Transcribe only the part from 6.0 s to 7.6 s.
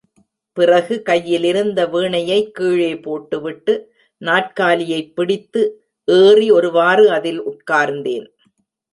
ஏறி ஒருவாறு அதில்